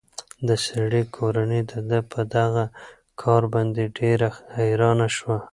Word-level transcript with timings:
د 0.47 0.49
سړي 0.65 1.01
کورنۍ 1.15 1.61
د 1.71 1.73
ده 1.89 1.99
په 2.11 2.21
دغه 2.35 2.63
کار 3.21 3.43
باندې 3.53 3.83
ډېره 3.97 4.27
حیرانه 4.55 5.07
شوه. 5.17 5.37